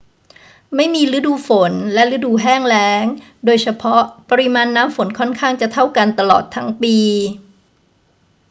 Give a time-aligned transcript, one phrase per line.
[0.75, 3.05] ไม่มีฤดู ฝน และฤดู แห้งแล้ง
[3.45, 6.95] โดยเฉพาะ ปริมาณน้ำฝนค่อนข้างจะเท่ากันตลอดทั้งปี